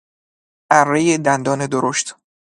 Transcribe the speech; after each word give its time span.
ارهی 0.79 1.17
دندانه 1.17 1.67
درشت 1.67 2.07